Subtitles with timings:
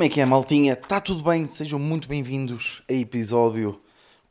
[0.00, 0.72] Como é que é, maltinha?
[0.72, 1.46] Está tudo bem?
[1.46, 3.78] Sejam muito bem-vindos a episódio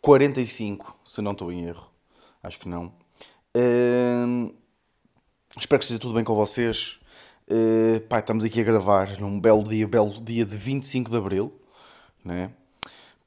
[0.01, 1.87] 45, se não estou em erro.
[2.41, 2.91] Acho que não.
[3.55, 4.49] Ahn,
[5.55, 6.99] espero que esteja tudo bem com vocês.
[7.47, 11.53] Uh, pá, estamos aqui a gravar num belo dia, belo dia de 25 de Abril,
[12.25, 12.49] né?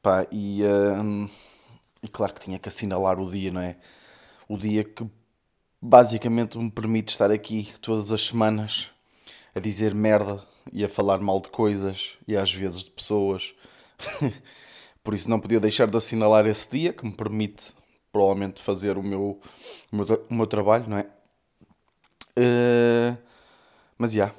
[0.02, 1.28] Pá, e, ahn,
[2.02, 3.76] e claro que tinha que assinalar o dia, não é?
[4.48, 5.06] O dia que
[5.80, 8.90] basicamente me permite estar aqui todas as semanas
[9.54, 13.54] a dizer merda e a falar mal de coisas e às vezes de pessoas.
[15.02, 17.72] Por isso não podia deixar de assinalar esse dia que me permite
[18.12, 19.40] provavelmente fazer o meu,
[19.90, 21.06] o meu, o meu trabalho, não é?
[22.36, 23.16] Eh,
[23.98, 24.32] mas já,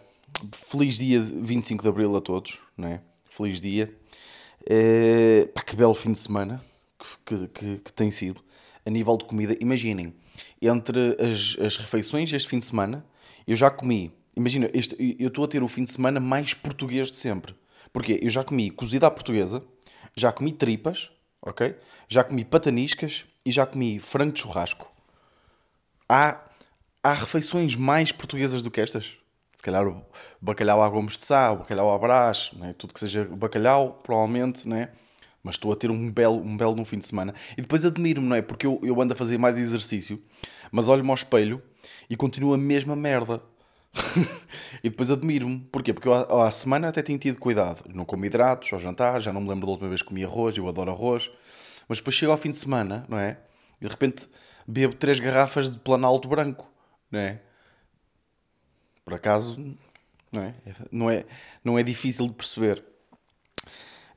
[0.52, 3.02] feliz dia de 25 de Abril a todos, não é?
[3.26, 3.94] Feliz dia.
[4.70, 6.64] Eh, pá, que belo fim de semana
[7.26, 8.42] que, que, que- que tem sido.
[8.86, 10.14] A nível de comida, imaginem,
[10.62, 13.06] entre as, as refeições este fim de semana,
[13.48, 14.12] eu já comi.
[14.36, 17.56] Imagina, este, eu estou a ter o fim de semana mais português de sempre.
[17.92, 18.20] Porquê?
[18.22, 19.64] Eu já comi cozida à portuguesa,
[20.16, 21.76] já comi tripas, ok?
[22.08, 24.92] Já comi pataniscas e já comi frango de churrasco.
[26.10, 26.40] Há,
[27.04, 29.18] há refeições mais portuguesas do que estas?
[29.54, 30.04] Se calhar o
[30.42, 32.74] bacalhau à gomes de sá, o bacalhau à brás, né?
[32.78, 34.90] tudo que seja bacalhau, provavelmente, né?
[35.44, 37.36] Mas estou a ter um belo, um belo no fim de semana.
[37.58, 38.42] E depois admiro-me, não é?
[38.42, 40.20] Porque eu, eu ando a fazer mais exercício,
[40.72, 41.62] mas olho-me ao espelho
[42.10, 43.42] e continuo a mesma merda.
[44.84, 45.60] e depois admiro-me.
[45.72, 45.94] Porquê?
[45.94, 47.84] Porque eu à, semana até tenho tido cuidado.
[47.94, 50.58] Não como hidratos ao jantar, já não me lembro da última vez que comi arroz,
[50.58, 51.32] eu adoro arroz.
[51.88, 53.38] Mas depois chego ao fim de semana, não é?
[53.80, 54.28] E de repente
[54.68, 56.70] bebo três garrafas de planalto branco,
[57.12, 57.42] não é?
[59.06, 59.58] Por acaso,
[60.32, 60.56] não é?
[60.92, 61.26] Não é,
[61.64, 62.84] não é difícil de perceber.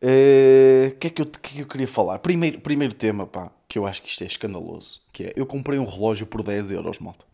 [0.01, 2.19] Eh, O que, é que, eu, é que eu queria falar?
[2.21, 5.79] Primeiro, primeiro tema, pá, que eu acho que isto é escandaloso, que é, eu comprei
[5.79, 7.25] um relógio por 10 euros, malta.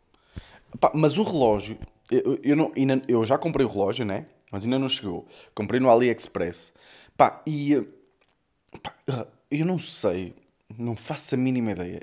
[0.81, 1.79] Pá, mas o relógio,
[2.13, 4.27] eu, eu, não, ainda- eu já comprei o relógio, né?
[4.51, 5.27] Mas ainda não chegou.
[5.55, 6.73] Comprei no AliExpress.
[7.17, 7.77] Pá, e
[8.83, 10.35] pá, eu não sei,
[10.79, 12.01] não faço a mínima ideia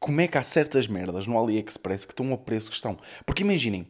[0.00, 2.98] como é que há certas merdas no AliExpress que estão ao preço que estão.
[3.26, 3.86] Porque imaginem,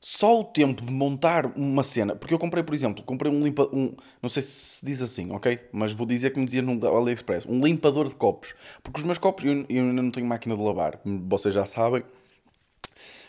[0.00, 3.68] só o tempo de montar uma cena, porque eu comprei, por exemplo, comprei um limpa,
[3.72, 5.60] um, não sei se diz assim, ok?
[5.72, 8.54] Mas vou dizer que me dizia no AliExpress, um limpador de copos.
[8.82, 12.02] Porque os meus copos, eu, eu ainda não tenho máquina de lavar, vocês já sabem.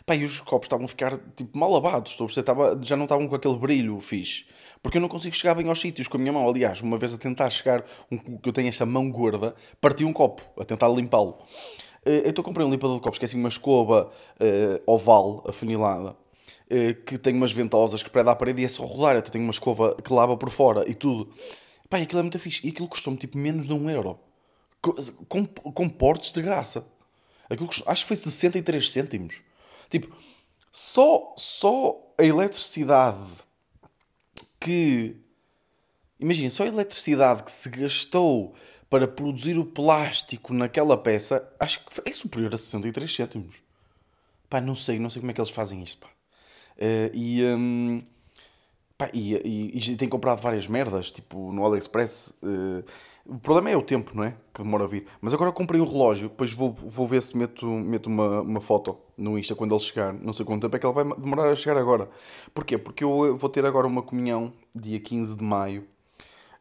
[0.05, 2.17] Pá, e os copos estavam a ficar tipo mal lavados?
[2.37, 4.45] Estava- já não estavam com aquele brilho fixe.
[4.81, 6.47] Porque eu não consigo chegar bem aos sítios com a minha mão.
[6.47, 10.11] Aliás, uma vez a tentar chegar, um, que eu tenho esta mão gorda, parti um
[10.13, 11.37] copo a tentar limpá-lo.
[12.05, 16.15] Eh, Então comprei um limpador de copos, que é assim uma escova eh, oval, afunilada,
[16.69, 19.15] eh, que tem umas ventosas que preda à parede e é só rodar.
[19.17, 21.31] Até tem uma escova que lava por fora e tudo.
[21.89, 22.65] Pá, e aquilo é muito fixe.
[22.65, 24.17] E aquilo custou-me tipo menos de um euro.
[24.81, 24.95] Co-
[25.29, 26.83] Com, com portes de graça.
[27.47, 29.41] Aquilo custou- acho que foi 63 cêntimos.
[29.91, 30.15] Tipo,
[30.71, 33.19] só, só a eletricidade
[34.59, 35.17] que.
[36.19, 38.55] Imagina, só a eletricidade que se gastou
[38.89, 43.55] para produzir o plástico naquela peça, acho que é superior a 63 cêntimos.
[44.49, 46.09] Pá, não sei, não sei como é que eles fazem isto, pá.
[46.77, 48.03] Eh, e, hum,
[48.97, 52.33] pá, e, e, e comprado várias merdas, tipo no AliExpress.
[52.43, 52.83] eh,
[53.31, 54.35] o problema é o tempo, não é?
[54.53, 55.05] Que demora a vir.
[55.21, 58.97] Mas agora comprei um relógio, depois vou, vou ver se meto, meto uma, uma foto
[59.17, 60.13] no Insta quando ele chegar.
[60.13, 62.09] Não sei quanto tempo é que ele vai demorar a chegar agora.
[62.53, 62.77] Porquê?
[62.77, 65.87] Porque eu vou ter agora uma comunhão, dia 15 de maio,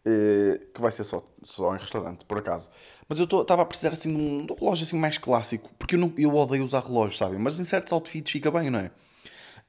[0.04, 2.70] eh, que vai ser só, só em restaurante, por acaso.
[3.08, 5.96] Mas eu estava a precisar assim de um, de um relógio assim mais clássico, porque
[5.96, 7.40] eu, não, eu odeio usar relógios, sabem?
[7.40, 8.92] Mas em certos outfits fica bem, não é?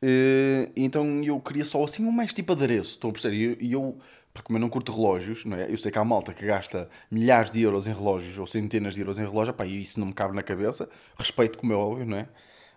[0.04, 3.58] Eh, então eu queria só assim um mais tipo adereço, estão a perceber?
[3.62, 3.98] E eu, eu,
[4.34, 5.72] pá, como eu não curto relógios, não é?
[5.72, 9.02] Eu sei que há malta que gasta milhares de euros em relógios ou centenas de
[9.02, 10.90] euros em relógio, pá, e isso não me cabe na cabeça.
[11.18, 12.28] Respeito como é óbvio, não é?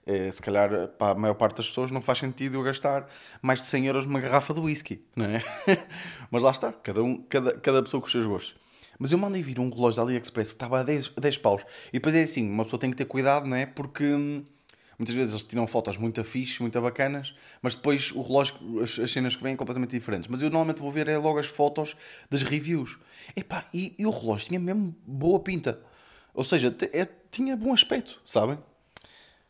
[0.06, 3.08] Eh, se calhar para a maior parte das pessoas não faz sentido eu gastar
[3.40, 5.42] mais de 100 euros numa garrafa de whisky, não é?
[6.30, 8.54] Mas lá está, cada, um, cada, cada pessoa com os seus gostos.
[8.98, 11.64] Mas eu mandei vir um relógio da AliExpress que estava a 10, a 10 paus.
[11.88, 13.66] E depois é assim, uma pessoa tem que ter cuidado, não é?
[13.66, 14.44] Porque hum,
[14.98, 19.10] muitas vezes eles tiram fotos muito fixe, muito bacanas, mas depois o relógio, as, as
[19.10, 20.28] cenas que vêm completamente diferentes.
[20.28, 21.96] Mas eu normalmente vou ver é logo as fotos
[22.30, 22.98] das reviews.
[23.36, 25.80] Epá, e, e o relógio tinha mesmo boa pinta.
[26.32, 28.58] Ou seja, é- tinha bom aspecto, sabem?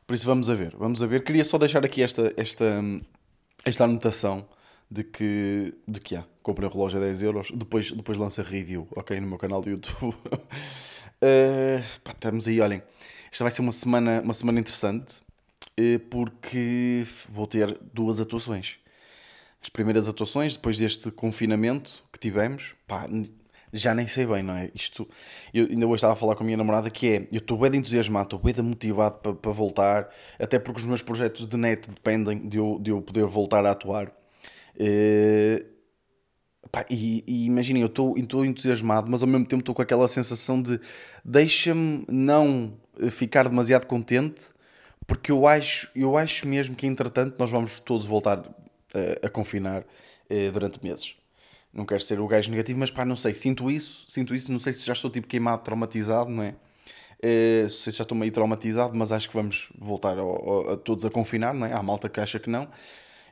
[0.06, 1.24] Por isso vamos a ver, vamos a ver.
[1.24, 2.82] Queria só deixar aqui esta, esta,
[3.64, 4.46] esta anotação
[4.90, 6.24] de que, de que há.
[6.42, 9.18] Comprei o relógio a 10 euros, depois, depois lança review, ok?
[9.18, 10.14] No meu canal do YouTube.
[11.26, 12.82] Eh, pá, estamos aí, olhem.
[13.32, 15.22] Esta vai ser uma semana, uma semana interessante
[16.10, 18.78] porque vou ter duas atuações.
[19.60, 23.08] As primeiras atuações, depois deste confinamento que tivemos, pá,
[23.72, 24.70] já nem sei bem, não é?
[24.74, 25.08] Isto,
[25.52, 27.74] eu ainda hoje estava a falar com a minha namorada que é, eu estou bem
[27.74, 32.46] entusiasmado, estou bem motivado para, para voltar, até porque os meus projetos de net dependem
[32.46, 34.12] de eu, de eu poder voltar a atuar.
[34.78, 35.64] Eh,
[36.70, 40.62] pá, e, e imaginem, eu estou entusiasmado, mas ao mesmo tempo estou com aquela sensação
[40.62, 40.80] de
[41.24, 42.74] deixa-me não
[43.10, 44.53] ficar demasiado contente,
[45.06, 48.38] porque eu acho, eu acho mesmo que entretanto nós vamos todos voltar
[48.94, 51.16] a, a confinar uh, durante meses.
[51.72, 54.58] Não quero ser o gajo negativo, mas pá, não sei, sinto isso, sinto isso, não
[54.58, 56.54] sei se já estou tipo queimado, traumatizado, não é?
[57.18, 60.76] Uh, sei se já estou meio traumatizado, mas acho que vamos voltar a, a, a
[60.76, 61.72] todos a confinar, não é?
[61.72, 62.68] Há malta que acha que não.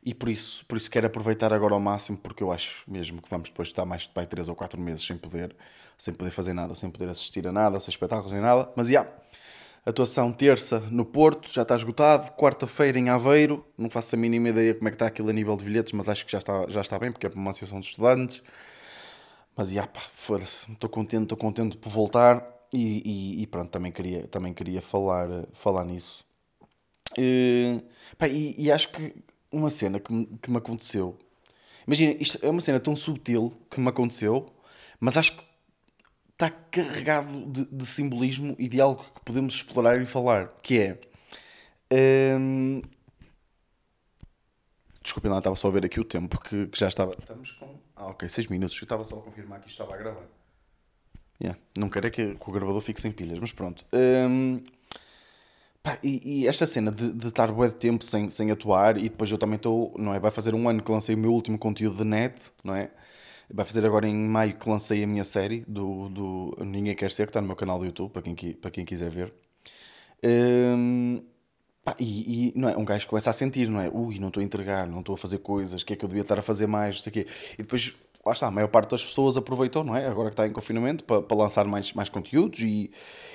[0.04, 3.30] E por isso, por isso quero aproveitar agora ao máximo, porque eu acho mesmo que
[3.30, 5.54] vamos depois estar mais de 3 ou 4 meses sem poder,
[5.96, 8.68] sem poder fazer nada, sem poder assistir a nada, sem espetáculos, nem nada.
[8.74, 9.16] Mas já, yeah,
[9.84, 12.30] atuação terça no Porto, já está esgotado.
[12.32, 15.56] Quarta-feira em Aveiro, não faço a mínima ideia como é que está aquilo a nível
[15.56, 17.80] de bilhetes, mas acho que já está, já está bem, porque é para uma associação
[17.80, 18.42] de estudantes.
[19.56, 22.46] Mas yeah, pá, foda-se, estou contente, estou contente por voltar.
[22.72, 23.02] E,
[23.38, 26.24] e, e, pronto, também queria, também queria falar, falar nisso.
[27.18, 27.82] E,
[28.16, 29.14] pá, e, e acho que
[29.50, 31.18] uma cena que me, que me aconteceu.
[31.86, 34.50] Imagina, isto é uma cena tão subtil que me aconteceu,
[34.98, 35.44] mas acho que
[36.44, 41.00] está carregado de, de simbolismo e de algo que podemos explorar e falar, que é.
[42.38, 42.82] Hum,
[45.02, 47.14] Desculpem lá, estava só a ver aqui o tempo que, que já estava.
[47.18, 47.76] Estamos com.
[47.96, 48.76] Ah, ok, 6 minutos.
[48.80, 50.26] Eu estava só a confirmar que isto estava a gravar.
[51.42, 51.60] Yeah.
[51.76, 53.84] Não quero é que, que, o gravador fique sem pilhas, mas pronto.
[53.92, 54.62] Um,
[55.82, 59.08] Pá, e, e, esta cena de, de estar bué de tempo sem, sem atuar e
[59.08, 60.20] depois eu também estou, não é?
[60.20, 62.92] Vai fazer um ano que lancei o meu último conteúdo de net, não é?
[63.52, 67.26] Vai fazer agora em maio que lancei a minha série do, do Ninguém Quer Ser,
[67.26, 69.32] que está no meu canal do YouTube, para quem, para quem quiser ver.
[70.24, 71.22] Um,
[71.84, 72.76] pá, e, e, não é?
[72.76, 73.90] Um gajo começa a sentir, não é?
[73.92, 76.08] Ui, não estou a entregar, não estou a fazer coisas, o que é que eu
[76.08, 77.26] devia estar a fazer mais, não sei o quê.
[77.54, 77.94] E depois
[78.24, 80.06] lá está, a maior parte das pessoas aproveitou, não é?
[80.06, 82.90] Agora que está em confinamento, para, para lançar mais, mais conteúdos e,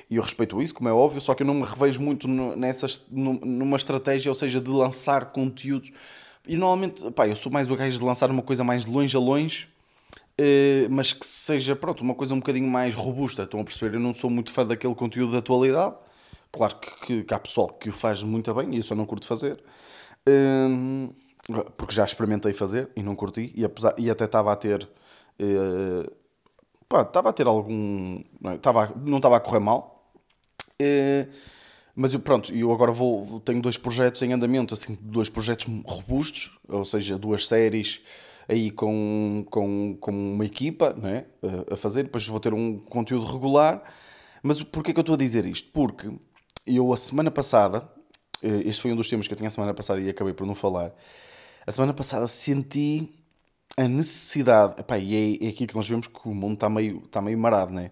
[0.09, 3.05] e eu respeito isso, como é óbvio, só que eu não me revejo muito nessas,
[3.11, 5.91] numa estratégia, ou seja, de lançar conteúdos.
[6.47, 9.19] E normalmente, pá, eu sou mais o gajo de lançar uma coisa mais longe a
[9.19, 9.67] longe,
[10.89, 13.43] mas que seja, pronto, uma coisa um bocadinho mais robusta.
[13.43, 13.95] Estão a perceber?
[13.95, 15.95] Eu não sou muito fã daquele conteúdo da atualidade.
[16.51, 19.05] Claro que, que, que há pessoal que o faz muito bem e eu só não
[19.05, 19.61] curto fazer.
[20.27, 21.13] Hum,
[21.77, 24.87] porque já experimentei fazer e não curti, e, apesar, e até estava a ter.
[25.39, 26.11] Uh,
[26.89, 28.21] pá, estava a ter algum.
[28.41, 30.11] Não, estava, não estava a correr mal.
[30.81, 31.31] Uh,
[31.95, 36.55] mas eu, pronto, eu agora vou, tenho dois projetos em andamento, assim, dois projetos robustos,
[36.67, 38.01] ou seja, duas séries
[38.47, 41.25] aí com, com, com uma equipa né,
[41.71, 43.83] a fazer, depois vou ter um conteúdo regular.
[44.41, 45.69] Mas porquê que eu estou a dizer isto?
[45.71, 46.09] Porque
[46.65, 47.89] eu a semana passada,
[48.41, 50.45] eh, este foi um dos temas que eu tinha a semana passada e acabei por
[50.45, 50.93] não falar,
[51.65, 53.13] a semana passada senti
[53.75, 57.03] a necessidade, epá, e é, é aqui que nós vemos que o mundo está meio,
[57.05, 57.91] está meio marado, né?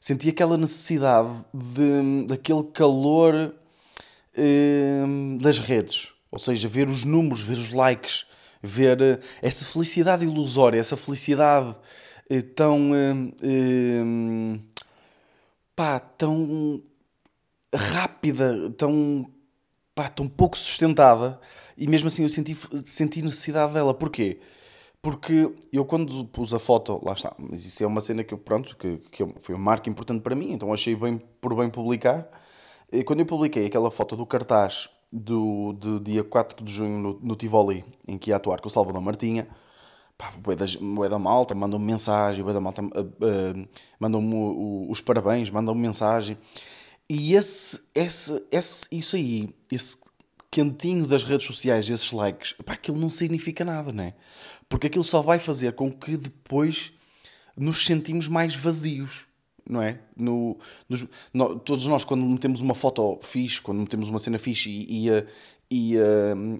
[0.00, 3.54] Senti aquela necessidade de, daquele calor
[4.36, 8.26] hum, das redes, ou seja, ver os números, ver os likes,
[8.62, 11.70] ver uh, essa felicidade ilusória, essa felicidade
[12.30, 12.92] uh, tão.
[12.92, 14.60] Uh,
[15.74, 16.82] pá, tão
[17.74, 19.30] rápida, tão,
[19.94, 21.40] pá, tão pouco sustentada
[21.76, 23.94] e mesmo assim eu senti, senti necessidade dela.
[23.94, 24.40] Porquê?
[25.00, 28.38] Porque eu quando pus a foto, lá está, mas isso é uma cena que eu,
[28.38, 32.28] pronto, que, que foi uma marca importante para mim, então achei bem por bem publicar.
[32.92, 37.20] E quando eu publiquei aquela foto do cartaz do, do dia 4 de junho no,
[37.20, 39.46] no Tivoli, em que ia atuar com o Salvador Martinha,
[40.16, 43.68] pá, o da Malta mandou-me mensagem, o da Malta uh, uh,
[44.00, 46.38] mandou-me os parabéns, mandou-me mensagem.
[47.08, 49.98] E esse, esse, esse, isso aí, esse
[50.50, 54.14] quentinho das redes sociais, esses likes, pá, aquilo não significa nada, né?
[54.68, 56.92] Porque aquilo só vai fazer com que depois
[57.54, 59.26] nos sentimos mais vazios,
[59.68, 59.98] não é?
[60.16, 64.70] No, nos, no, todos nós, quando metemos uma foto fixe, quando metemos uma cena fixe
[64.70, 65.24] e, e,
[65.70, 65.96] e,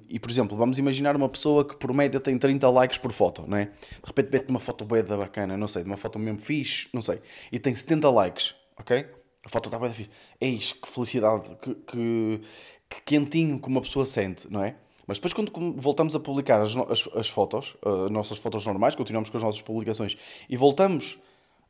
[0.09, 3.45] e, por exemplo, vamos imaginar uma pessoa que por média tem 30 likes por foto,
[3.47, 3.67] não é?
[3.67, 7.03] De repente mete uma foto bem bacana, não sei, de uma foto mesmo fixe, não
[7.03, 9.07] sei, e tem 70 likes, ok?
[9.45, 10.11] A foto está bem fixe.
[10.41, 12.41] Eis, que felicidade, que, que,
[12.89, 14.77] que quentinho que uma pessoa sente, não é?
[15.07, 19.31] Mas depois, quando voltamos a publicar as, as, as fotos, as nossas fotos normais, continuamos
[19.31, 20.17] com as nossas publicações
[20.49, 21.19] e voltamos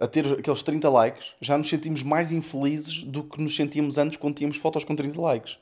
[0.02, 4.16] a ter aqueles 30 likes, já nos sentimos mais infelizes do que nos sentíamos antes
[4.16, 5.59] quando tínhamos fotos com 30 likes,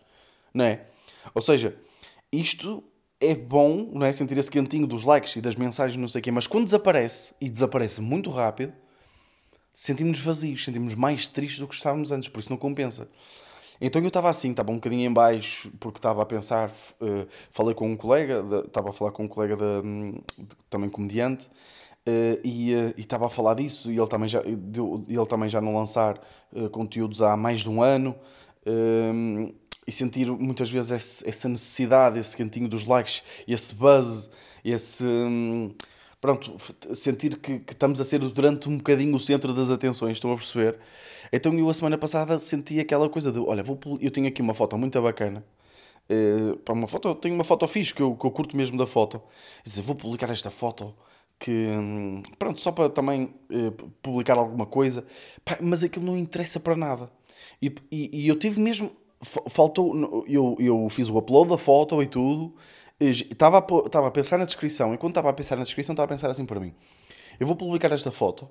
[0.54, 0.86] não é?
[1.34, 1.76] Ou seja,
[2.32, 2.82] isto
[3.20, 4.10] é bom, não é?
[4.10, 7.34] Sentir esse quentinho dos likes e das mensagens, não sei o quê, mas quando desaparece,
[7.38, 8.72] e desaparece muito rápido,
[9.74, 13.10] sentimos-nos vazios, sentimos mais tristes do que estávamos antes, por isso não compensa.
[13.78, 17.74] Então eu estava assim, estava um bocadinho em baixo, porque estava a pensar, uh, falei
[17.74, 19.82] com um colega, estava a falar com um colega de,
[20.44, 21.50] de, também comediante,
[22.08, 25.74] uh, e uh, estava a falar disso, e ele também já, ele também já não
[25.74, 26.20] lançar
[26.72, 28.16] conteúdos há mais de um ano,
[29.86, 34.28] e sentir muitas vezes esse, essa necessidade, esse cantinho dos likes, esse buzz,
[34.64, 35.04] esse...
[35.04, 35.74] Um,
[36.20, 36.56] pronto,
[36.94, 40.36] sentir que, que, estamos a ser durante um bocadinho o centro das atenções, estão a
[40.36, 40.78] perceber?
[41.32, 44.54] Então eu a semana passada senti aquela coisa de, olha, vou, eu tenho aqui uma
[44.54, 45.44] foto muito bacana,
[46.10, 48.86] uh, para uma foto, tenho uma foto fixe que eu, que eu curto mesmo da
[48.86, 49.22] foto,
[49.64, 50.94] dizer, vou publicar esta foto,
[51.40, 51.66] que,
[52.38, 55.04] pronto, só para também uh, publicar alguma coisa,
[55.44, 57.10] Pá, mas aquilo não interessa para nada.
[57.60, 58.92] E, e, e eu tive mesmo,
[59.48, 62.54] faltou, eu, eu fiz o upload da foto e tudo,
[63.00, 66.04] Estava a, estava a pensar na descrição, e quando estava a pensar na descrição, estava
[66.04, 66.74] a pensar assim para mim:
[67.40, 68.46] eu vou publicar esta foto,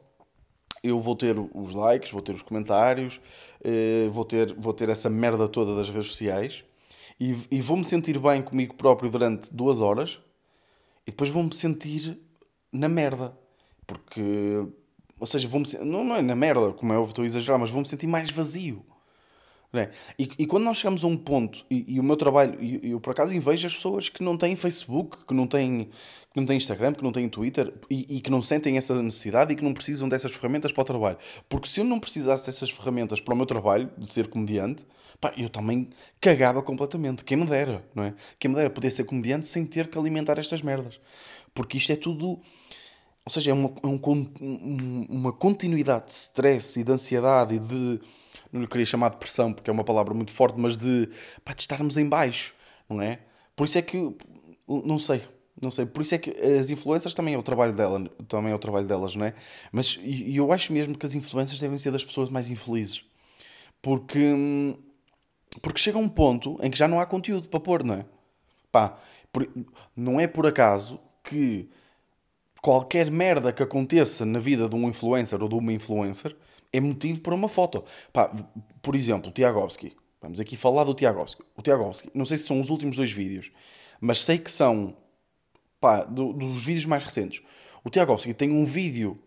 [0.81, 3.21] eu vou ter os likes, vou ter os comentários,
[3.63, 6.63] eh, vou ter, vou ter essa merda toda das redes sociais
[7.19, 10.19] e, e vou-me sentir bem comigo próprio durante duas horas
[11.05, 12.19] e depois vou-me sentir
[12.71, 13.37] na merda.
[13.85, 14.21] Porque,
[15.19, 17.71] ou seja, vou-me não, não é na merda, como é óbvio, estou a exagerar, mas
[17.71, 18.85] vou-me sentir mais vazio.
[19.71, 19.91] É?
[20.17, 22.99] E, e, quando nós chegamos a um ponto, e, e o meu trabalho, e eu
[22.99, 25.89] por acaso invejo as pessoas que não têm Facebook, que não têm,
[26.33, 29.53] que não têm Instagram, que não têm Twitter e, e, que não sentem essa necessidade
[29.53, 31.17] e que não precisam dessas ferramentas para o trabalho.
[31.47, 34.87] Porque se eu não precisasse dessas ferramentas para o meu trabalho, de ser comediante,
[35.21, 37.23] pá, eu também cagava completamente.
[37.23, 38.15] Quem me dera, não é?
[38.39, 40.99] Quem me dera poder ser comediante sem ter que alimentar estas merdas.
[41.59, 42.39] Porque isto é tudo.
[43.25, 47.99] Ou seja, é uma, é um, uma continuidade de stress e de ansiedade e de
[48.49, 51.09] não lhe queria chamar de pressão porque é uma palavra muito forte, mas de,
[51.43, 52.55] pá, de estarmos em baixo,
[52.89, 53.19] não é?
[53.57, 53.97] Por isso é que,
[54.69, 55.21] não sei,
[55.61, 58.55] não sei, por isso é que as influências também é o trabalho dela, também é
[58.55, 59.33] o trabalho delas, não é?
[59.69, 63.03] Mas e eu acho mesmo que as influências devem ser das pessoas mais infelizes.
[63.81, 64.33] Porque
[65.61, 68.05] porque chega um ponto em que já não há conteúdo para pôr, não é?
[68.71, 68.97] Pá,
[69.33, 69.45] por,
[69.93, 70.97] não é por acaso
[71.29, 71.69] que
[72.59, 76.35] qualquer merda que aconteça na vida de um influencer ou de uma influencer
[76.73, 77.83] é motivo para uma foto.
[78.11, 78.33] Pá,
[78.81, 79.95] por exemplo, o Tiagovski.
[80.19, 81.43] Vamos aqui falar do Tiagovski.
[81.55, 83.51] O Tiagovski, não sei se são os últimos dois vídeos,
[84.01, 84.95] mas sei que são
[85.79, 87.41] pá, do, dos vídeos mais recentes.
[87.83, 89.17] O Tiagovski tem um vídeo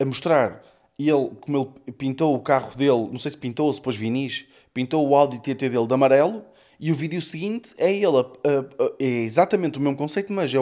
[0.00, 0.62] a mostrar
[0.98, 4.46] ele, como ele pintou o carro dele, não sei se pintou ou se pôs vinis,
[4.72, 6.44] pintou o Audi TT dele de amarelo,
[6.80, 10.54] e o vídeo seguinte é ele, a, a, a, é exatamente o mesmo conceito, mas
[10.54, 10.58] é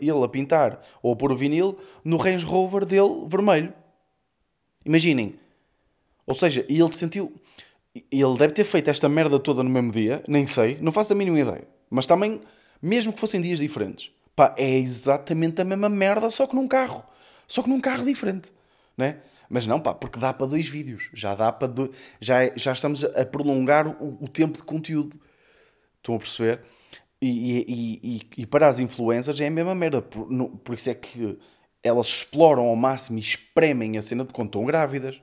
[0.00, 3.72] ele a pintar ou a pôr o vinil no Range Rover dele vermelho.
[4.84, 5.34] Imaginem,
[6.26, 7.32] ou seja, ele sentiu.
[7.94, 11.16] Ele deve ter feito esta merda toda no mesmo dia, nem sei, não faço a
[11.16, 11.66] mínima ideia.
[11.88, 12.40] Mas também,
[12.80, 17.04] mesmo que fossem dias diferentes, pá, é exatamente a mesma merda, só que num carro.
[17.48, 18.52] Só que num carro diferente,
[18.96, 19.18] né?
[19.48, 21.10] Mas não, pá, porque dá para dois vídeos.
[21.12, 21.66] Já dá para.
[21.66, 21.92] Do...
[22.20, 25.20] Já, é, já estamos a prolongar o, o tempo de conteúdo.
[26.00, 26.60] Estão a perceber?
[27.22, 30.00] E, e, e, e, para as influencers é a mesma merda.
[30.02, 31.38] Por, no, por isso é que
[31.82, 35.20] elas exploram ao máximo e espremem a cena de quando estão grávidas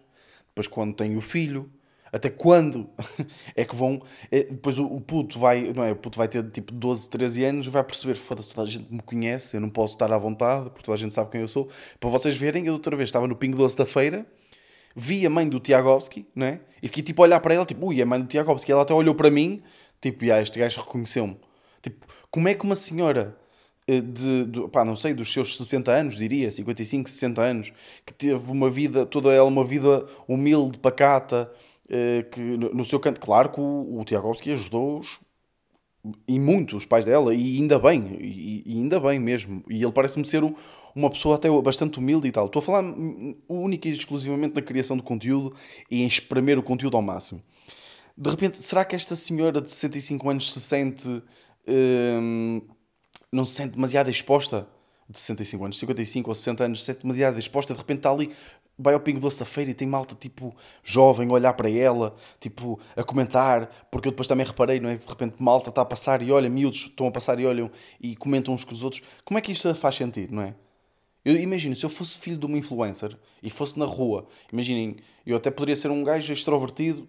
[0.58, 1.70] depois quando tem o filho,
[2.12, 2.90] até quando
[3.56, 4.02] é que vão.
[4.32, 5.92] É, depois o, o, puto vai, não é?
[5.92, 8.92] O puto vai ter tipo 12, 13 anos e vai perceber: foda-se, toda a gente
[8.92, 11.48] me conhece, eu não posso estar à vontade, porque toda a gente sabe quem eu
[11.48, 11.70] sou.
[12.00, 14.26] Para vocês verem, eu outra vez estava no Pingo Doce da feira,
[14.96, 16.62] vi a mãe do Tiagovski, não é?
[16.82, 18.72] E fiquei tipo a olhar para ela, tipo, ui, a mãe do Tiagovski.
[18.72, 19.62] Ela até olhou para mim,
[20.02, 21.38] tipo, ah, este gajo reconheceu-me.
[21.82, 23.38] Tipo, como é que uma senhora
[23.88, 27.74] eh, de, de, pá, não sei, dos seus 60 anos, diria, 55, 60 anos,
[28.06, 31.52] que teve uma vida, toda ela uma vida humilde, pacata,
[31.90, 35.20] eh, que no, seu canto, claro que o, o Tiagovski ajudou-os
[36.28, 39.64] e muito os pais dela, e ainda bem, e, e ainda bem mesmo.
[39.70, 40.54] E ele parece-me ser um,
[40.96, 42.48] uma pessoa até bastante humilde e tal.
[42.48, 42.84] Estou a falar
[43.48, 45.54] única e exclusivamente na criação de conteúdo
[45.90, 47.42] e em espremer o conteúdo ao máximo.
[48.18, 51.24] De repente, será que esta senhora de 65 anos se sente.
[51.68, 52.62] Hum,
[53.32, 54.68] não se sente demasiado exposta,
[55.10, 58.32] de 65 anos, 55 ou 60 anos, se sente demasiado exposta, de repente está ali,
[58.78, 62.16] vai ao Pingo Doce da Feira e tem malta, tipo, jovem, a olhar para ela,
[62.40, 64.98] tipo, a comentar, porque eu depois também reparei, não é?
[64.98, 68.16] De repente malta está a passar e olha, miúdos estão a passar e olham e
[68.16, 69.02] comentam uns com os outros.
[69.26, 70.56] Como é que isto faz sentido, não é?
[71.28, 75.36] Eu imagino, se eu fosse filho de uma influencer e fosse na rua, imaginem, eu
[75.36, 77.06] até poderia ser um gajo extrovertido,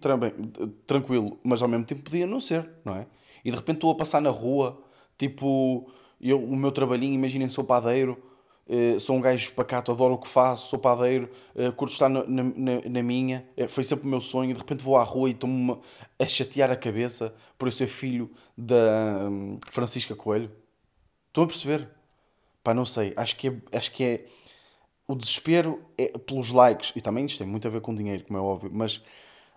[0.85, 3.07] tranquilo, mas ao mesmo tempo podia não ser, não é?
[3.45, 4.77] E de repente estou a passar na rua,
[5.17, 8.21] tipo, eu, o meu trabalhinho, imaginem, sou padeiro,
[8.67, 12.25] uh, sou um gajo pacato, adoro o que faço, sou padeiro, uh, curto estar na,
[12.25, 12.43] na,
[12.89, 15.77] na minha, uh, foi sempre o meu sonho, de repente vou à rua e estou-me
[16.19, 20.51] a chatear a cabeça por eu ser filho da um, Francisca Coelho.
[21.29, 21.98] Estão a perceber?
[22.69, 24.25] Pá, não sei, acho que é, acho que é
[25.07, 28.37] o desespero é pelos likes, e também isto tem muito a ver com dinheiro, como
[28.37, 29.01] é óbvio, mas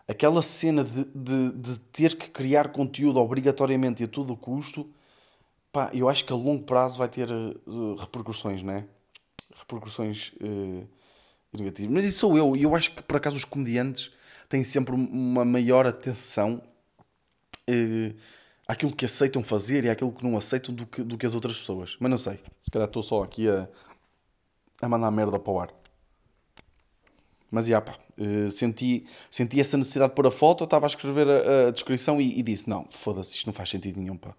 [0.09, 4.89] aquela cena de, de, de ter que criar conteúdo obrigatoriamente e a todo custo
[5.71, 8.87] pá, eu acho que a longo prazo vai ter uh, repercussões, né?
[9.57, 10.89] Repercussões uh,
[11.53, 11.93] negativas.
[11.93, 14.11] Mas isso sou eu, e eu acho que por acaso os comediantes
[14.49, 16.63] têm sempre uma maior atenção
[17.69, 18.15] uh,
[18.73, 21.57] àquilo que aceitam fazer e àquilo que não aceitam do que, do que as outras
[21.57, 21.97] pessoas.
[22.01, 23.69] Mas não sei, se calhar estou só aqui a,
[24.81, 25.71] a mandar merda para o ar.
[27.51, 31.29] Mas, já, pá, uh, senti, senti essa necessidade de pôr a foto, estava a escrever
[31.29, 34.35] a, a descrição e, e, disse, não, foda-se, isto não faz sentido nenhum, pá.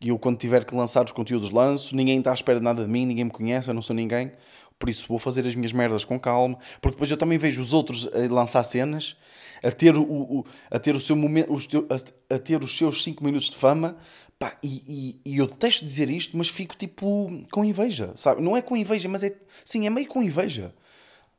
[0.00, 2.84] E eu, quando tiver que lançar os conteúdos, lanço, ninguém está à espera de nada
[2.84, 4.32] de mim, ninguém me conhece, eu não sou ninguém,
[4.78, 7.74] por isso vou fazer as minhas merdas com calma, porque depois eu também vejo os
[7.74, 9.14] outros a lançar cenas,
[9.62, 11.52] a ter o, o a ter o seu momento,
[11.90, 13.96] a, a ter os seus 5 minutos de fama,
[14.40, 18.40] Pá, e, e, e, eu detesto dizer isto, mas fico tipo com inveja, sabe?
[18.40, 19.36] Não é com inveja, mas é.
[19.66, 20.74] Sim, é meio com inveja,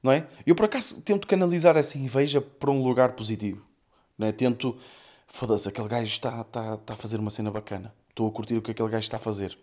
[0.04, 0.28] não é?
[0.46, 3.66] Eu por acaso tento canalizar essa inveja para um lugar positivo,
[4.16, 4.32] não é?
[4.32, 4.78] Tento.
[5.26, 7.92] Foda-se, aquele gajo está, está, está a fazer uma cena bacana.
[8.12, 9.58] Estou a curtir o que aquele gajo está a fazer.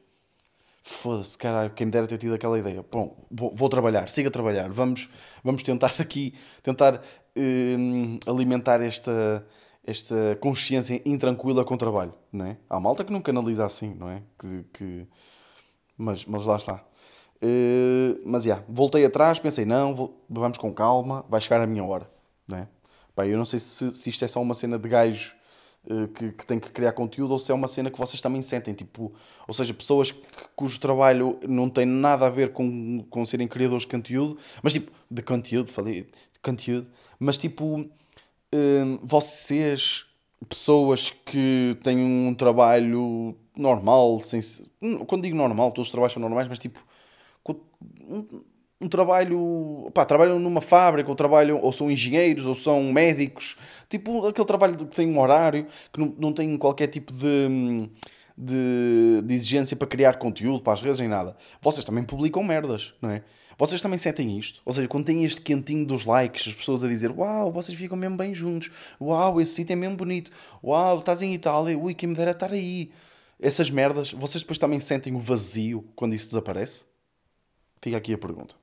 [0.82, 2.84] Foda-se, caralho, quem me dera ter tido aquela ideia.
[2.90, 4.70] Bom, vou, trabalhar, siga a trabalhar.
[4.70, 5.08] Vamos,
[5.44, 7.02] vamos tentar aqui, tentar
[7.36, 9.46] hum, alimentar esta
[9.88, 12.58] esta consciência intranquila com o trabalho, não é?
[12.68, 14.22] Há malta que não canaliza assim, não é?
[14.38, 15.06] Que, que...
[15.96, 16.84] Mas, mas lá está.
[17.42, 21.66] Uh, mas, já, yeah, voltei atrás, pensei, não, vou, vamos com calma, vai chegar a
[21.66, 22.10] minha hora,
[22.46, 22.68] não é?
[23.16, 25.34] Pá, eu não sei se, se isto é só uma cena de gajo
[26.14, 28.74] que, que tem que criar conteúdo ou se é uma cena que vocês também sentem,
[28.74, 29.12] tipo...
[29.46, 30.22] Ou seja, pessoas que,
[30.54, 34.92] cujo trabalho não tem nada a ver com, com serem criadores de conteúdo, mas tipo,
[35.10, 36.86] de conteúdo, falei, de conteúdo,
[37.18, 37.88] mas tipo
[38.52, 40.06] Hum, vocês,
[40.48, 44.40] pessoas que têm um trabalho normal, sem,
[45.06, 46.80] quando digo normal, todos os trabalhos são normais, mas tipo,
[48.80, 53.56] um trabalho, pá, trabalham numa fábrica, ou trabalham, ou são engenheiros, ou são médicos,
[53.88, 57.90] tipo, aquele trabalho que tem um horário, que não, não tem qualquer tipo de,
[58.36, 61.36] de, de exigência para criar conteúdo para as redes nem nada.
[61.60, 63.22] Vocês também publicam merdas, não é?
[63.58, 64.62] Vocês também sentem isto?
[64.64, 67.98] Ou seja, quando tem este quentinho dos likes, as pessoas a dizer Uau, vocês ficam
[67.98, 68.70] mesmo bem juntos.
[69.00, 70.30] Uau, esse sítio é mesmo bonito.
[70.62, 71.76] Uau, estás em Itália.
[71.76, 72.92] Ui, quem me dera estar aí.
[73.40, 76.84] Essas merdas, vocês depois também sentem o vazio quando isso desaparece?
[77.82, 78.54] Fica aqui a pergunta.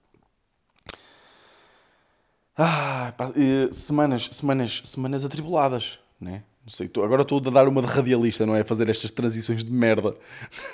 [2.57, 6.43] Ah, pá, eh, semanas, semanas, semanas atribuladas, né?
[6.63, 8.61] Não sei, tô, agora estou a dar uma de radialista, não é?
[8.61, 10.15] A fazer estas transições de merda.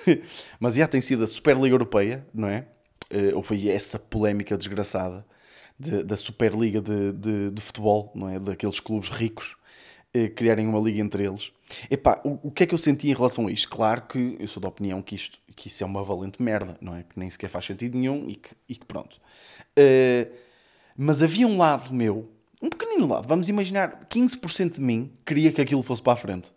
[0.60, 2.65] Mas já tem sido a Superliga Europeia, não é?
[3.12, 5.26] uh, houve essa polémica desgraçada
[5.78, 8.39] de, da Superliga de, de, de, futebol, não é?
[8.39, 9.56] Daqueles clubes ricos
[10.15, 11.52] uh, criarem uma liga entre eles.
[11.89, 13.70] Epá, o, o que é que eu senti em relação a isto?
[13.70, 16.96] Claro que eu sou da opinião que, isto, que isso é uma valente merda, não
[16.96, 17.04] é?
[17.04, 19.20] Que nem sequer faz sentido nenhum e que, e que pronto.
[19.78, 20.51] Uh,
[20.97, 22.30] mas havia um lado meu,
[22.62, 26.51] um pequenino lado, vamos imaginar 15% de mim queria que aquilo fosse para a frente.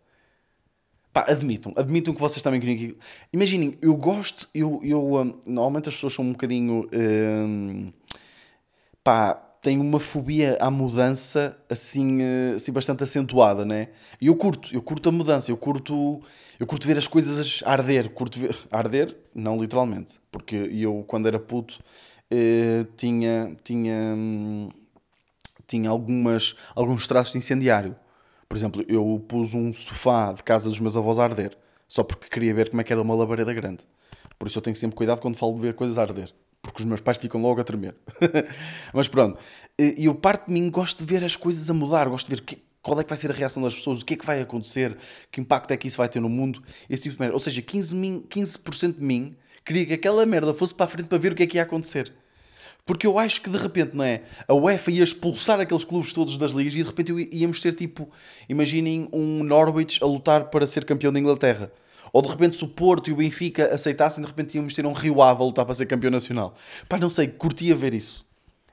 [1.14, 2.98] Pá, admitam, admitam que vocês também queriam que.
[3.32, 6.88] Imaginem, eu gosto, eu, eu um, normalmente as pessoas são um bocadinho.
[6.92, 7.92] Um,
[9.04, 13.90] pá, têm uma fobia à mudança assim, uh, assim bastante acentuada, né?
[14.20, 16.20] E eu curto, eu curto a mudança, eu curto,
[16.58, 18.58] eu curto ver as coisas arder, curto ver.
[18.68, 19.16] Arder?
[19.32, 21.78] Não literalmente, porque eu quando era puto
[22.32, 23.56] uh, tinha.
[23.62, 24.70] tinha hum,
[25.66, 27.96] tinha algumas, alguns traços de incendiário.
[28.48, 31.56] Por exemplo, eu pus um sofá de casa dos meus avós a arder,
[31.88, 33.84] só porque queria ver como é que era uma labareda grande.
[34.38, 36.32] Por isso eu tenho sempre cuidado quando falo de ver coisas a arder,
[36.62, 37.94] porque os meus pais ficam logo a tremer.
[38.92, 39.40] Mas pronto,
[39.78, 42.42] e eu parte de mim gosto de ver as coisas a mudar, gosto de ver
[42.42, 44.40] que, qual é que vai ser a reação das pessoas, o que é que vai
[44.40, 44.96] acontecer,
[45.30, 47.34] que impacto é que isso vai ter no mundo, esse tipo de merda.
[47.34, 48.58] Ou seja, 15%, 15
[48.92, 51.46] de mim queria que aquela merda fosse para a frente para ver o que é
[51.46, 52.12] que ia acontecer.
[52.86, 54.22] Porque eu acho que de repente, não é?
[54.46, 58.10] A UEFA ia expulsar aqueles clubes todos das ligas e de repente íamos ter tipo,
[58.46, 61.72] imaginem um Norwich a lutar para ser campeão da Inglaterra.
[62.12, 64.92] Ou de repente se o Porto e o Benfica aceitassem, de repente íamos ter um
[64.92, 66.54] Rio Ave a lutar para ser campeão nacional.
[66.88, 68.24] Pá, não sei, curtia ver isso.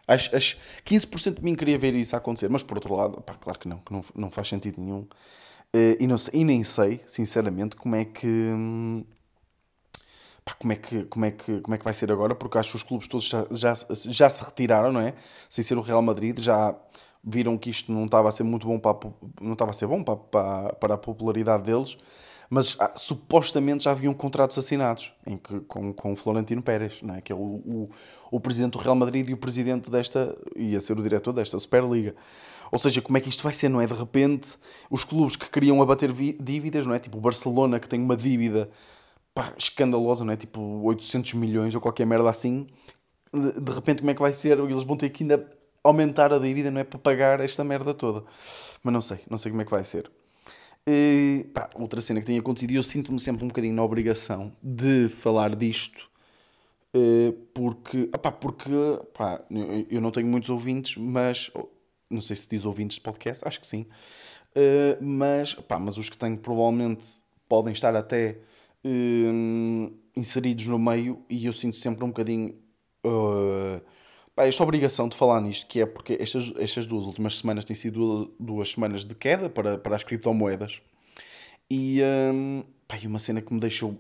[0.08, 3.58] Acho, acho 15% de mim queria ver isso acontecer, mas por outro lado, pá, claro
[3.58, 5.08] que não, que não, não faz sentido nenhum.
[5.74, 8.28] Uh, e, não e nem sei, sinceramente, como é que.
[8.28, 9.06] Hum,
[10.46, 12.36] pá, como, é que, como, é que, como é que vai ser agora?
[12.36, 15.14] Porque acho que os clubes todos já, já, já se retiraram, não é?
[15.50, 16.76] Sem ser o Real Madrid, já
[17.24, 19.88] viram que isto não estava a ser muito bom para a, não estava a ser
[19.88, 21.98] bom para, para, para a popularidade deles,
[22.50, 27.16] mas ah, supostamente já haviam contratos assinados em que, com, com o Florentino Pérez, não
[27.16, 27.22] é?
[27.22, 27.90] que é o, o,
[28.30, 32.16] o presidente do Real Madrid e o presidente desta, ia ser o diretor desta Superliga.
[32.72, 33.88] Ou seja, como é que isto vai ser, não é?
[33.88, 34.58] De repente,
[34.90, 37.00] os clubes que queriam abater dívidas, não é?
[37.00, 38.70] Tipo o Barcelona, que tem uma dívida
[39.34, 40.38] pá, escandalosa, não é?
[40.38, 42.68] Tipo 800 milhões ou qualquer merda assim.
[43.34, 44.60] De, de repente, como é que vai ser?
[44.60, 45.50] Eles vão ter que ainda
[45.84, 46.84] aumentar a dívida, não é?
[46.84, 48.24] Para pagar esta merda toda.
[48.84, 50.12] Mas não sei, não sei como é que vai ser.
[50.88, 54.52] E, pá, outra cena que tem acontecido e eu sinto-me sempre um bocadinho na obrigação
[54.64, 56.10] de falar disto
[56.94, 58.70] eh, porque, opá, porque
[59.14, 59.42] pá,
[59.90, 61.52] eu não tenho muitos ouvintes, mas
[62.10, 63.86] não sei se diz ouvintes de podcast, acho que sim.
[64.56, 67.06] Eh, mas, pá, mas os que tenho provavelmente
[67.48, 68.40] podem estar até
[68.86, 72.56] uh, inseridos no meio e eu sinto sempre um bocadinho
[73.06, 73.82] uh,
[74.36, 77.76] pá, esta obrigação de falar nisto, que é porque estas, estas duas últimas semanas têm
[77.76, 80.82] sido duas, duas semanas de queda para, para as criptomoedas.
[81.70, 82.02] E,
[82.34, 83.98] um, pá, e uma cena que me deixou.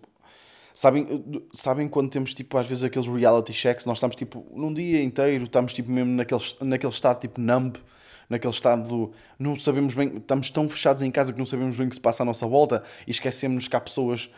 [0.74, 5.04] Sabem, sabem quando temos tipo às vezes aqueles reality checks, nós estamos tipo num dia
[5.04, 7.76] inteiro, estamos tipo mesmo naquele, naquele estado tipo numb,
[8.30, 11.88] naquele estado do, não sabemos bem, estamos tão fechados em casa que não sabemos bem
[11.88, 14.30] o que se passa à nossa volta e esquecemos que há pessoas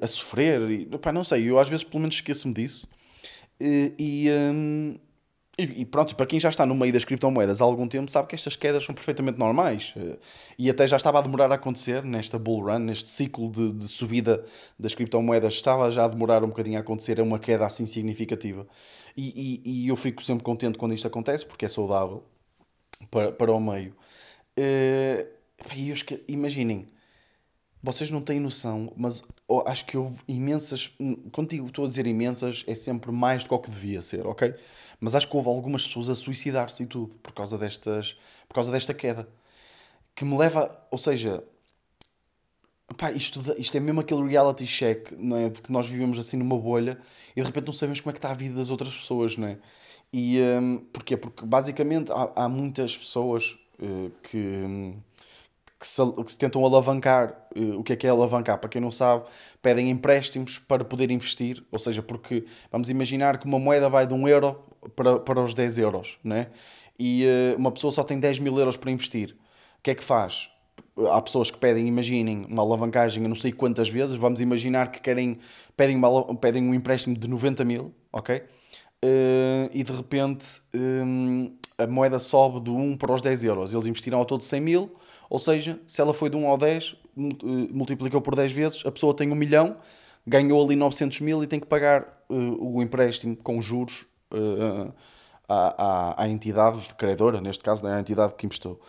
[0.00, 2.86] a sofrer e não sei, eu às vezes pelo menos esqueço-me disso.
[3.60, 4.96] E, um,
[5.68, 8.34] e, pronto, para quem já está no meio das criptomoedas há algum tempo, sabe que
[8.34, 9.92] estas quedas são perfeitamente normais.
[9.96, 10.18] Eh,
[10.58, 13.88] e até já estava a demorar a acontecer nesta bull run, neste ciclo de, de
[13.88, 14.44] subida
[14.78, 18.66] das criptomoedas, estava já a demorar um bocadinho a acontecer, é uma queda assim significativa.
[19.16, 22.24] E, e, e eu fico sempre contente quando isto acontece, porque é saudável
[23.10, 23.94] para, para o meio.
[24.58, 25.28] Uh,
[26.28, 26.88] imaginem,
[27.82, 29.22] vocês não têm noção, mas
[29.66, 30.94] acho que houve imensas.
[31.32, 34.54] Contigo estou a dizer imensas, é sempre mais do que o que devia ser, ok?
[35.00, 38.16] Mas acho que houve algumas pessoas a suicidar-se e tudo por causa, destas,
[38.46, 39.26] por causa desta queda.
[40.14, 41.42] Que me leva, ou seja,
[42.96, 45.48] pá, isto, isto é mesmo aquele reality check, não é?
[45.48, 46.98] De que nós vivemos assim numa bolha
[47.34, 49.48] e de repente não sabemos como é que está a vida das outras pessoas, não
[49.48, 49.58] é?
[50.12, 51.16] E um, porquê?
[51.16, 54.36] Porque basicamente há, há muitas pessoas uh, que.
[54.36, 54.96] Um,
[55.80, 57.48] que se, que se tentam alavancar.
[57.56, 58.58] Uh, o que é que é alavancar?
[58.58, 59.24] Para quem não sabe,
[59.62, 64.12] pedem empréstimos para poder investir, ou seja, porque vamos imaginar que uma moeda vai de
[64.12, 64.60] 1 euro
[64.94, 66.48] para, para os 10 euros, né?
[67.00, 69.34] e uh, uma pessoa só tem 10 mil euros para investir.
[69.78, 70.50] O que é que faz?
[71.10, 75.00] Há pessoas que pedem, imaginem, uma alavancagem a não sei quantas vezes, vamos imaginar que
[75.00, 75.38] querem,
[75.74, 78.36] pedem, uma, pedem um empréstimo de 90 mil, ok?
[79.02, 83.72] Uh, e de repente um, a moeda sobe de 1 para os 10 euros.
[83.72, 84.92] Eles investiram ao todo 100 mil,
[85.30, 86.96] ou seja, se ela foi de 1 ao 10,
[87.72, 89.76] multiplicou por 10 vezes, a pessoa tem 1 milhão,
[90.26, 94.92] ganhou ali 900 mil e tem que pagar uh, o empréstimo com juros uh,
[95.48, 98.80] à, à, à, entidade credora, neste caso, né, à entidade que emprestou.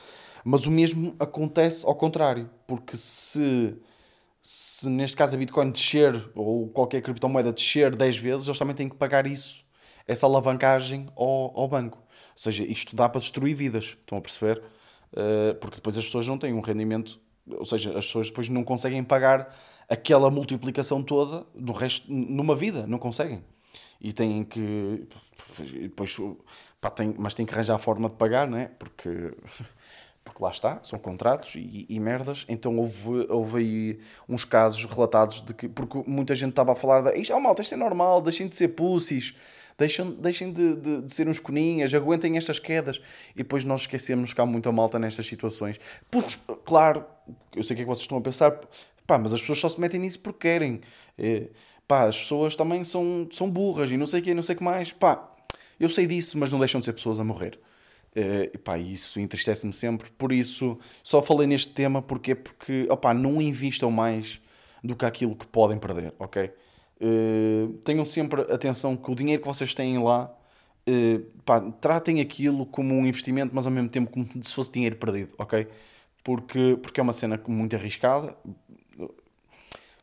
[0.44, 3.78] Mas o mesmo acontece ao contrário, porque se,
[4.42, 8.90] se neste caso a Bitcoin descer ou qualquer criptomoeda descer 10 vezes, eles também têm
[8.90, 9.64] que pagar isso,
[10.08, 12.00] essa alavancagem ao, ao banco.
[12.00, 14.64] Ou seja, isto dá para destruir vidas, estão a perceber?
[15.14, 17.20] Uh, porque depois as pessoas não têm um rendimento,
[17.50, 19.54] ou seja, as pessoas depois não conseguem pagar
[19.90, 23.44] aquela multiplicação toda do resto numa vida, não conseguem.
[24.00, 25.06] E têm que.
[25.60, 26.18] Depois,
[26.80, 28.68] pá, tem, mas têm que arranjar a forma de pagar, não é?
[28.68, 29.34] Porque,
[30.24, 32.46] porque lá está, são contratos e, e merdas.
[32.48, 35.68] Então houve, houve aí uns casos relatados de que.
[35.68, 37.20] Porque muita gente estava a falar de.
[37.20, 39.36] Isto oh, malta, isto é normal, deixem de ser pussies
[39.78, 43.02] deixem, deixem de, de, de, ser uns coninhas, aguentem estas quedas.
[43.34, 45.80] E depois nós esquecemos que há muita malta nestas situações.
[46.10, 47.06] Porque, claro,
[47.56, 48.60] eu sei o que é que vocês estão a pensar,
[49.06, 50.82] pá, mas as pessoas só se metem nisso porque querem.
[51.18, 51.48] É,
[51.88, 54.58] pá, as pessoas também são, são burras e não sei o que, não sei o
[54.58, 54.92] que mais.
[54.92, 55.30] Pá,
[55.80, 57.60] eu sei disso, mas não deixam de ser pessoas a morrer.
[58.14, 60.10] É, pá, isso entristece-me sempre.
[60.12, 64.40] Por isso, só falei neste tema porque, porque opá, não invistam mais
[64.84, 66.52] do que aquilo que podem perder, ok?
[67.02, 70.32] Uh, tenham sempre atenção que o dinheiro que vocês têm lá,
[70.88, 74.96] uh, pá, tratem aquilo como um investimento, mas ao mesmo tempo como se fosse dinheiro
[74.98, 75.68] perdido, ok?
[76.24, 78.38] Porque, porque é uma cena muito arriscada.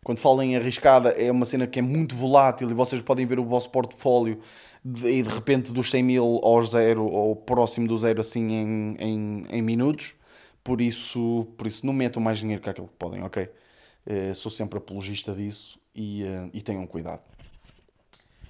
[0.03, 3.39] Quando falo em arriscada, é uma cena que é muito volátil e vocês podem ver
[3.39, 4.41] o vosso portfólio
[4.85, 8.97] de, e de repente dos 100 mil ao zero ou próximo do zero assim em,
[8.99, 10.17] em, em minutos.
[10.65, 13.49] Por isso, por isso, não metam mais dinheiro que aquilo que podem, ok?
[14.07, 17.21] Uh, sou sempre apologista disso e, uh, e tenham cuidado.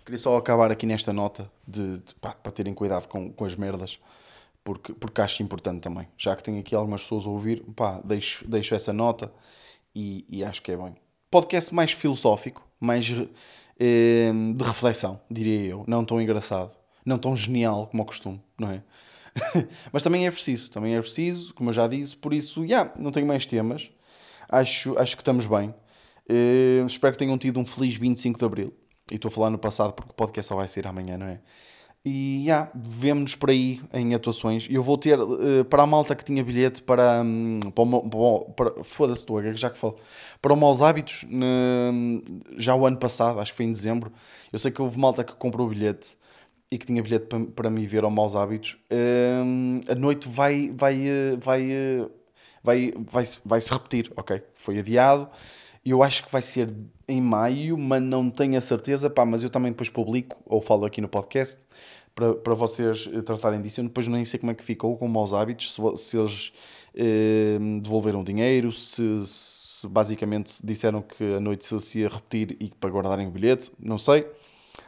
[0.05, 3.55] Queria só acabar aqui nesta nota de, de pá, para terem cuidado com, com as
[3.55, 3.99] merdas,
[4.63, 6.07] porque, porque acho importante também.
[6.17, 9.33] Já que tenho aqui algumas pessoas a ouvir, pá, deixo, deixo essa nota
[9.95, 10.95] e, e acho que é bem.
[11.31, 13.07] Podcast mais filosófico, mais
[13.79, 15.85] eh, de reflexão, diria eu.
[15.87, 18.83] Não tão engraçado, não tão genial como ao costume, não é?
[19.93, 22.93] Mas também é preciso, também é preciso, como eu já disse, por isso, já, yeah,
[22.99, 23.91] não tenho mais temas.
[24.49, 25.75] Acho, acho que estamos bem.
[26.29, 28.75] Uh, espero que tenham tido um feliz 25 de Abril.
[29.11, 31.41] E estou a falar no passado porque o podcast só vai ser amanhã, não é?
[32.05, 34.69] E já, yeah, vemo-nos por aí em atuações.
[34.71, 37.23] Eu vou ter, uh, para a malta que tinha bilhete para.
[37.23, 39.97] Um, para, para Foda-se, já que falo.
[40.41, 41.25] Para o Maus Hábitos,
[42.57, 44.13] já o ano passado, acho que foi em dezembro.
[44.53, 46.17] Eu sei que houve malta que comprou o bilhete
[46.71, 48.79] e que tinha bilhete para, para me ver ao Maus Hábitos.
[48.93, 51.69] Uh, a noite vai, vai, eh, vai,
[52.63, 54.43] vai, vai, vai, vai se repetir, ok?
[54.55, 55.29] Foi adiado
[55.85, 56.75] eu acho que vai ser
[57.07, 59.09] em maio, mas não tenho a certeza.
[59.09, 61.59] Pá, mas eu também depois publico ou falo aqui no podcast
[62.19, 63.81] para, para vocês eh, tratarem disso.
[63.81, 66.53] Eu depois nem sei como é que ficou com maus hábitos, se, se eles
[66.95, 72.91] eh, devolveram dinheiro, se, se, basicamente disseram que a noite se, ia repetir e para
[72.91, 74.27] guardarem o bilhete, não sei.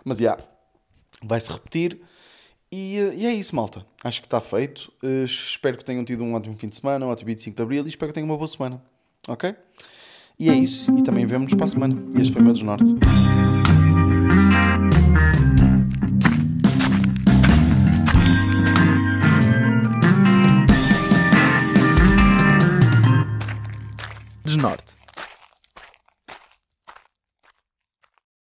[0.04, 0.44] Mas já, yeah,
[1.22, 2.00] vai-se repetir.
[2.72, 3.86] E, eh, e, é isso, malta.
[4.02, 4.92] Acho que está feito.
[5.02, 7.86] Uh, espero que tenham tido um ótimo fim de semana, um ótimo 25 de Abril
[7.86, 8.82] e espero que tenham uma boa semana.
[9.28, 9.54] Ok?
[10.40, 10.90] E é isso.
[10.96, 12.02] E também vemos-nos para a semana.
[12.18, 12.94] Este foi o meu desnorte.
[24.42, 24.99] Desnorte.